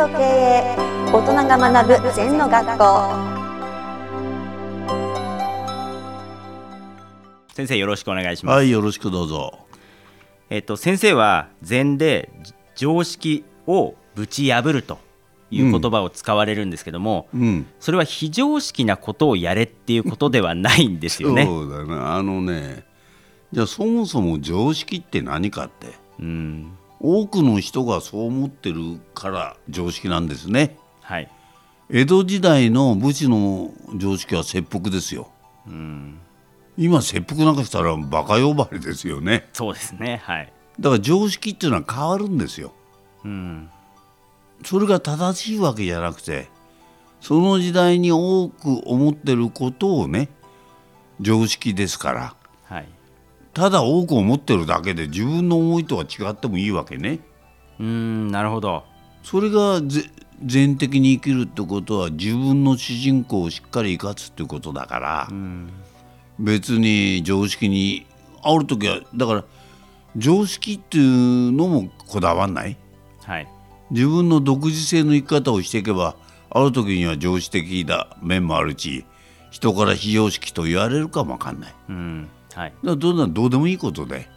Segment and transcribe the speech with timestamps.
[0.00, 0.76] と経営
[1.12, 2.84] 大人が学ぶ禅の学校
[7.52, 8.56] 先生よろしくお願いします。
[8.56, 9.58] はい、よろしくどうぞ。
[10.48, 12.30] えっと先生は禅で
[12.74, 14.98] 常識をぶち破ると
[15.50, 17.66] いう言葉を使われるんですけども、うん。
[17.78, 21.44] それは非常識なことをやれっていうことではないんですよね。
[21.44, 21.94] そうだね。
[21.94, 22.84] あのね、
[23.52, 25.88] じゃあそもそも常識って何かって、
[26.20, 30.76] うん、多くの人がそう思ってるから常識なんですね。
[31.00, 31.30] はい。
[31.88, 35.30] 江戸時代の武士の常識は切腹ですよ。
[36.76, 39.48] 今切腹なんかしたらバカ呼ばれですよね。
[39.52, 40.20] そうですね。
[40.24, 40.52] はい。
[40.78, 42.72] だから常識っていうのは変わるんですよ。
[43.24, 43.70] うん、
[44.64, 46.48] それが正しいわけじゃなくて
[47.20, 50.28] その時代に多く思ってることをね
[51.20, 52.39] 常識ですからはい。
[53.52, 57.20] ただ多く思ってるだけで自分の思いとは違ってもいいわけね
[57.78, 58.84] うん、なるほど。
[59.22, 60.04] それがぜ
[60.44, 65.28] 全的に生きるってことは自分の主人公をしっかり生かすってことだから、
[66.38, 68.06] 別に常識に
[68.42, 69.44] ある時はだから
[70.16, 72.76] 常識っていうのもこだわんない？
[73.22, 73.48] はい。
[73.90, 76.14] 自分の独自性の生き方をしていけば
[76.48, 79.04] ある時には常識的な面もあるし
[79.50, 82.72] 人から非常識と言われるかもわかんないうん、はい。
[82.82, 84.28] らどどうでもいいことで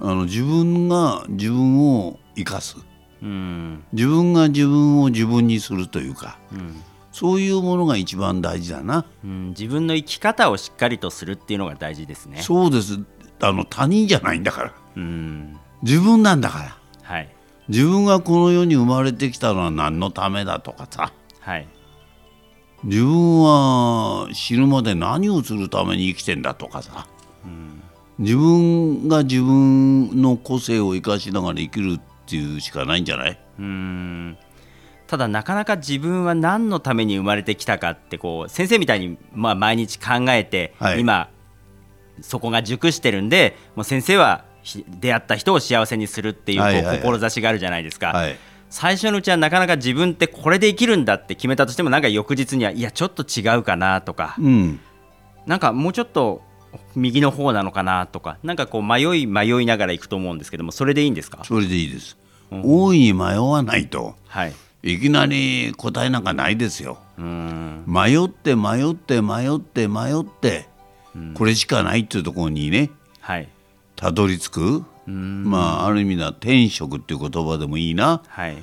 [0.00, 2.76] あの自分が自分を生かす。
[3.22, 6.82] うん、自分が自分を自分にするというかうん、
[7.12, 12.42] そういうものが一番大事だな、うん、自分の生き方をしっかりとするっていうのが大事ですね。
[12.42, 12.98] そうです。
[13.40, 14.74] あの他人じゃないんだから。
[14.96, 16.78] うん、自分なんだから。
[17.02, 17.28] はい。
[17.68, 21.12] 自分がこの世に生まれてきたのは何のためだとかさ。
[21.40, 21.68] はい。
[22.84, 27.06] 自分は死ぬまで何をするために生きてんだとかさ、
[28.18, 33.38] 自分が自分の個性を生かしながら生きるっていうしかないんじゃない？
[33.58, 34.36] うん。
[35.06, 41.00] ただなかなか自分は何のために生まれてきたかってこう先生みたいにまあ毎日考えて、はい。
[41.00, 41.30] 今
[42.20, 47.00] そこが熟してるんでもう先生はひ出会った人を幸せにするっていうこうはいはいはい。
[47.02, 48.36] 志があるじゃないですか、はい
[48.72, 54.80] 最初のうちはなかなか自分ってこれで生きるんだって決めたとしてもなんか翌日にはいやちょっと違うかなとか、うん。
[55.46, 56.40] なんかもうちょっと
[56.96, 58.38] 右の方なのかなとか。
[58.42, 61.44] なんかこう迷い迷いながら行くと思うんですけどもそれでいいんですか？
[61.44, 62.16] それでいいです、
[62.50, 64.14] 大いに迷わないと。
[64.26, 64.54] はい。
[64.82, 66.98] いきなり答えなんかないですよ。
[67.18, 67.84] うん。
[67.86, 70.66] 迷って迷って迷って迷って、
[71.34, 72.90] これしかないっていうところにね
[73.20, 73.48] はい。
[73.96, 78.22] たどり着く、まあある意味では転職っていう言葉でもいいな。
[78.28, 78.56] はい。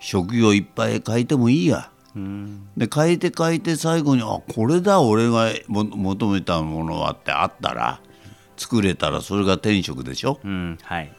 [0.00, 1.90] 職業いっぱい変えてもいいや。
[2.14, 2.68] うん。
[2.76, 8.00] で変えて変えて最後にあこれだ俺がも求めたものはってあったら
[8.56, 10.40] 作れたらそれが転職でしょ？
[10.44, 11.12] うんはい。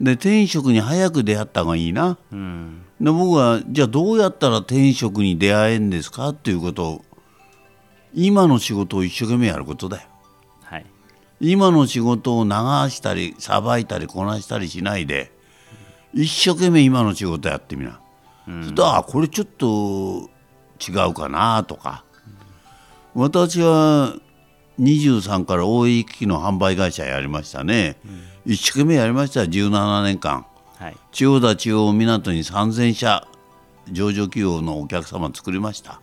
[0.00, 2.18] で転職に早く出会った方がいいな。
[2.32, 2.82] うん。
[3.00, 6.30] で僕はじゃあどうやったら転職に出会えんですか？
[6.30, 7.04] っていうことを
[8.14, 10.08] 今の仕事を一生懸命やることだよ。
[10.62, 10.86] はい
[11.44, 15.32] 今の仕事を流したりさばいたりこなしたりしないで
[16.14, 18.00] 一生懸命今の仕事やってみな、
[18.46, 20.30] そしたらあこれちょっと
[20.78, 22.04] 違うかなとか、
[23.14, 24.14] 私は
[24.78, 27.96] 23から OE 機器の販売会社やりましたね、
[28.44, 29.40] 一生懸命やりました。
[29.40, 30.46] よ17年間。
[30.76, 30.96] はい。
[31.12, 33.26] 千代田中央港に3000社
[33.90, 36.00] 上場企業のお客様作りました。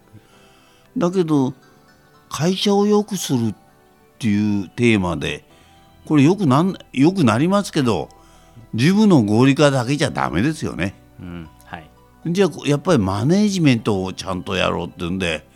[0.97, 1.53] だけど
[2.29, 3.68] 会社を良くするって
[4.27, 5.45] いうテーマで
[6.05, 8.09] これよくなんよくなりますけど
[8.73, 10.95] 自分の合理化だけじゃダメですよね。
[11.19, 11.89] うんはい。
[12.27, 15.47] じゃあやっぱりマネージメントをちゃんとやろうっていうんで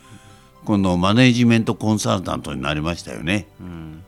[0.64, 3.48] 今度マネージメントコンサルタントになりましたよね。
[3.60, 4.04] うん。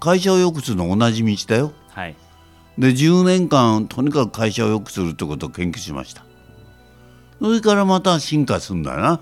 [0.00, 1.72] 会社を良くするの同じ道だよ。
[1.88, 2.16] はい。
[2.78, 6.24] で10年間とにかく会社を良くするってことを研究しました。
[7.40, 9.20] それからまた進化するんだな、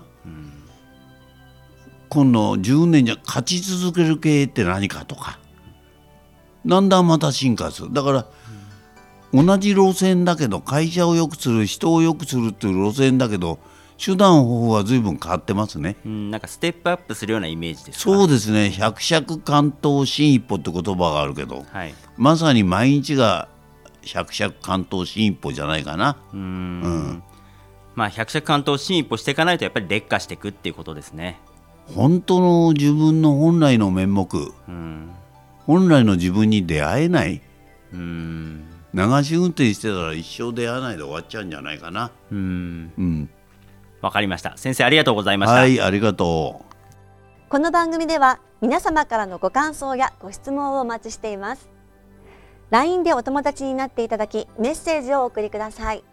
[2.15, 5.37] 今度10年じゃ勝ち続ける経営って何かとか。
[6.65, 7.93] だんだんまた進化する。
[7.93, 8.25] だから、
[9.33, 13.59] 同じ路線だけど会社を良くする人を良くするっていう路線だけど
[14.03, 15.97] 手段方法は随分変わってますね。
[16.05, 18.03] うんなんかステップアップするようなイメージですか？
[18.03, 18.71] そうですね。
[18.71, 21.93] 百尺関東新一歩って言葉があるけどはい。
[22.15, 23.49] まさに毎日が
[24.03, 26.17] 百尺関東新一歩じゃないかな。
[26.31, 27.23] うーん。
[27.93, 31.39] まあ百尺関東進一歩していかないとやっぱり劣化していくっていうことですね
[31.93, 34.27] 本当の自分の本来の面目、
[34.67, 35.11] うん
[35.65, 37.41] 本来の自分に出会えない。
[37.93, 42.11] うん流し運転してたら一生出会わないで終わっちゃうんじゃないかな。
[42.31, 43.29] うんうん。
[44.01, 46.75] わかりました先生ありがとうございました、はい、ありがとう。
[47.47, 51.69] この番組では皆様からのご感想やご質問をお待ちしています
[52.71, 56.03] LINE でお友達になっていただきメッセージをお送りください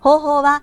[0.00, 0.62] 方法は